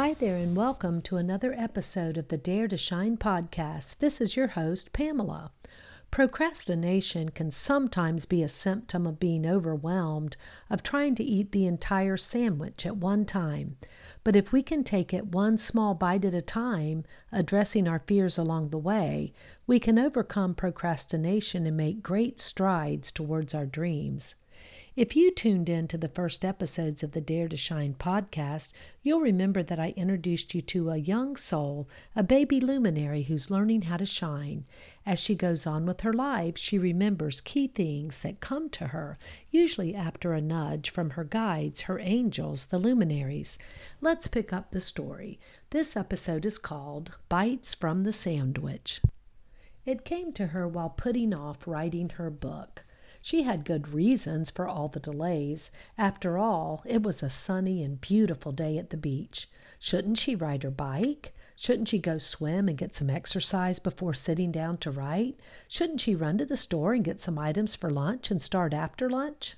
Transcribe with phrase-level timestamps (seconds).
[0.00, 3.98] Hi there, and welcome to another episode of the Dare to Shine podcast.
[3.98, 5.50] This is your host, Pamela.
[6.12, 10.36] Procrastination can sometimes be a symptom of being overwhelmed,
[10.70, 13.76] of trying to eat the entire sandwich at one time.
[14.22, 17.02] But if we can take it one small bite at a time,
[17.32, 19.32] addressing our fears along the way,
[19.66, 24.36] we can overcome procrastination and make great strides towards our dreams.
[24.98, 29.20] If you tuned in to the first episodes of the Dare to Shine podcast, you'll
[29.20, 33.98] remember that I introduced you to a young soul, a baby luminary who's learning how
[33.98, 34.64] to shine.
[35.06, 39.18] As she goes on with her life, she remembers key things that come to her,
[39.52, 43.56] usually after a nudge from her guides, her angels, the luminaries.
[44.00, 45.38] Let's pick up the story.
[45.70, 49.00] This episode is called Bites from the Sandwich.
[49.86, 52.82] It came to her while putting off writing her book.
[53.20, 55.70] She had good reasons for all the delays.
[55.96, 59.48] After all, it was a sunny and beautiful day at the beach.
[59.78, 61.34] Shouldn't she ride her bike?
[61.56, 65.40] Shouldn't she go swim and get some exercise before sitting down to write?
[65.66, 69.10] Shouldn't she run to the store and get some items for lunch and start after
[69.10, 69.56] lunch?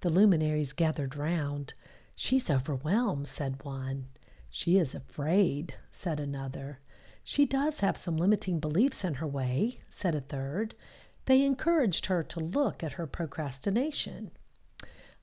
[0.00, 1.74] The luminaries gathered round.
[2.16, 4.06] She's overwhelmed, said one.
[4.50, 6.80] She is afraid, said another.
[7.22, 10.74] She does have some limiting beliefs in her way, said a third.
[11.28, 14.30] They encouraged her to look at her procrastination.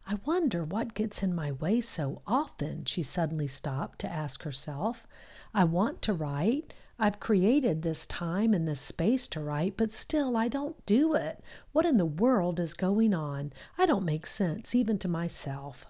[0.06, 5.08] I wonder what gets in my way so often, she suddenly stopped to ask herself.
[5.52, 6.76] I want to write.
[7.00, 11.44] I've created this time and this space to write, but still I don't do it.
[11.72, 13.52] What in the world is going on?
[13.76, 15.88] I don't make sense, even to myself.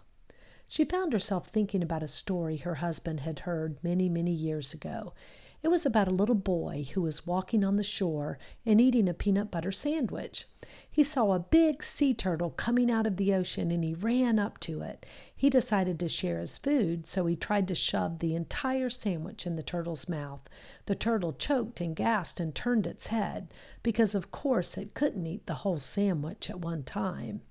[0.69, 5.11] She found herself thinking about a story her husband had heard many, many years ago.
[5.65, 8.37] It was about a little boy who was walking on the shore
[8.67, 10.45] and eating a peanut butter sandwich.
[10.87, 14.59] He saw a big sea turtle coming out of the ocean and he ran up
[14.59, 15.07] to it.
[15.35, 19.55] He decided to share his food, so he tried to shove the entire sandwich in
[19.55, 20.47] the turtle's mouth.
[20.85, 23.51] The turtle choked and gasped and turned its head,
[23.81, 27.41] because of course it couldn't eat the whole sandwich at one time.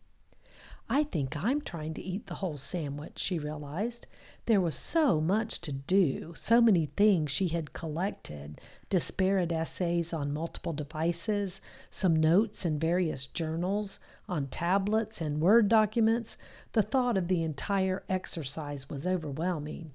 [0.89, 4.07] I think I'm trying to eat the whole sandwich, she realized.
[4.47, 10.35] There was so much to do, so many things she had collected disparate essays on
[10.35, 16.37] multiple devices, some notes in various journals, on tablets and Word documents.
[16.73, 19.93] The thought of the entire exercise was overwhelming.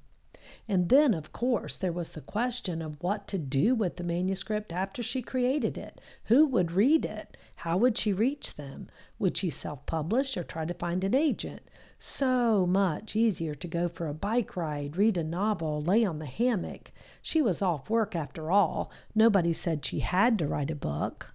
[0.67, 4.71] And then, of course, there was the question of what to do with the manuscript
[4.71, 6.01] after she created it.
[6.25, 7.37] Who would read it?
[7.57, 8.87] How would she reach them?
[9.17, 11.61] Would she self publish or try to find an agent?
[11.97, 16.25] So much easier to go for a bike ride, read a novel, lay on the
[16.25, 16.91] hammock.
[17.21, 18.89] She was off work after all.
[19.13, 21.33] Nobody said she had to write a book.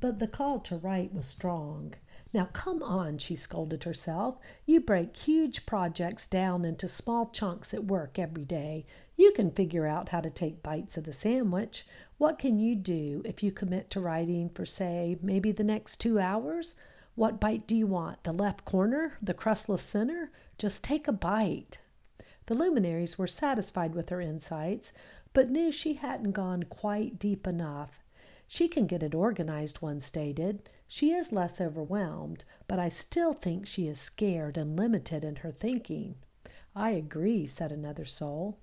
[0.00, 1.92] But the call to write was strong.
[2.32, 4.38] Now, come on, she scolded herself.
[4.64, 8.86] You break huge projects down into small chunks at work every day.
[9.16, 11.84] You can figure out how to take bites of the sandwich.
[12.18, 16.20] What can you do if you commit to writing for, say, maybe the next two
[16.20, 16.76] hours?
[17.16, 18.22] What bite do you want?
[18.22, 19.18] The left corner?
[19.20, 20.30] The crustless center?
[20.56, 21.78] Just take a bite.
[22.46, 24.92] The luminaries were satisfied with her insights,
[25.32, 28.04] but knew she hadn't gone quite deep enough.
[28.52, 30.68] She can get it organized, one stated.
[30.88, 35.52] She is less overwhelmed, but I still think she is scared and limited in her
[35.52, 36.16] thinking.
[36.74, 38.58] I agree, said another soul.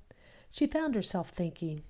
[0.49, 1.83] She found herself thinking,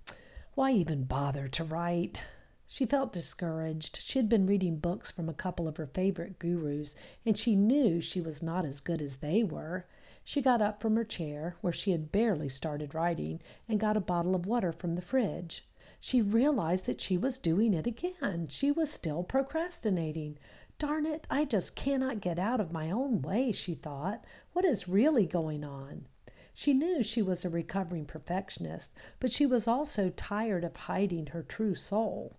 [0.54, 2.24] why even bother to write?
[2.68, 4.00] She felt discouraged.
[4.04, 8.00] She had been reading books from a couple of her favorite gurus, and she knew
[8.00, 9.88] she was not as good as they were.
[10.24, 14.00] She got up from her chair, where she had barely started writing, and got a
[14.00, 15.64] bottle of water from the fridge
[16.00, 18.48] she realized that she was doing it again.
[18.50, 20.38] She was still procrastinating.
[20.80, 24.24] Darn it, I just cannot get out of my own way, she thought.
[24.54, 26.06] What is really going on?
[26.54, 31.44] She knew she was a recovering perfectionist, but she was also tired of hiding her
[31.44, 32.36] true soul.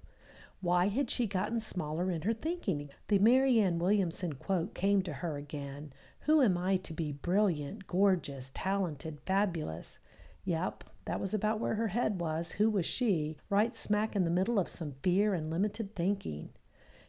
[0.60, 2.90] Why had she gotten smaller in her thinking?
[3.06, 8.50] The Marianne Williamson quote came to her again Who am I to be brilliant, gorgeous,
[8.52, 10.00] talented, fabulous?
[10.44, 12.52] Yep, that was about where her head was.
[12.52, 13.38] Who was she?
[13.49, 16.50] Right smack in the middle of some fear and limited thinking.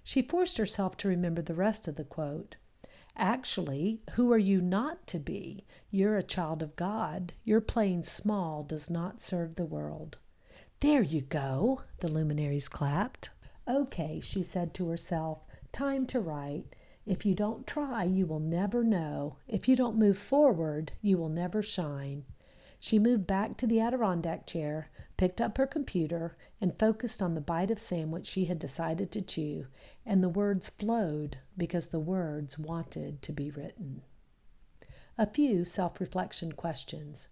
[0.05, 2.55] She forced herself to remember the rest of the quote.
[3.17, 5.65] Actually, who are you not to be?
[5.91, 7.33] You're a child of God.
[7.43, 10.17] Your playing small does not serve the world.
[10.79, 13.31] There you go, the luminaries clapped.
[13.67, 16.73] Okay, she said to herself, time to write.
[17.05, 19.35] If you don't try, you will never know.
[19.45, 22.23] If you don't move forward, you will never shine.
[22.79, 27.41] She moved back to the Adirondack chair, picked up her computer, and focused on the
[27.41, 29.67] bite of sandwich she had decided to chew,
[30.05, 34.01] and the words flowed because the words wanted to be written.
[35.17, 37.27] A few self reflection questions.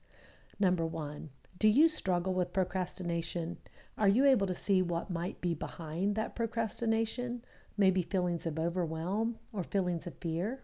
[0.60, 3.58] Number one, do you struggle with procrastination?
[3.98, 7.44] Are you able to see what might be behind that procrastination?
[7.78, 10.64] Maybe feelings of overwhelm or feelings of fear?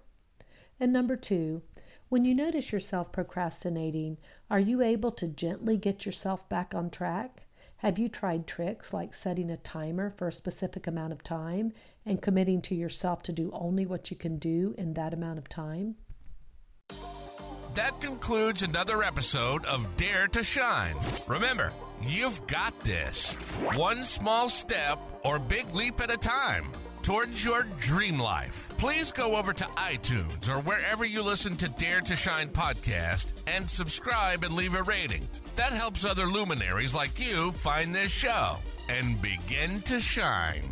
[0.79, 1.62] And number two,
[2.13, 7.48] when you notice yourself procrastinating, are you able to gently get yourself back on track?
[7.77, 11.74] Have you tried tricks like setting a timer for a specific amount of time
[12.06, 15.50] and committing to yourself to do only what you can do in that amount of
[15.50, 15.95] time?
[17.74, 20.98] That concludes another episode of Dare to Shine.
[21.27, 23.33] Remember, you've got this.
[23.74, 26.68] One small step or big leap at a time
[27.03, 28.69] towards your dream life.
[28.77, 33.69] Please go over to iTunes or wherever you listen to Dare to Shine podcast and
[33.69, 35.27] subscribe and leave a rating.
[35.55, 38.57] That helps other luminaries like you find this show
[38.89, 40.63] and begin to shine.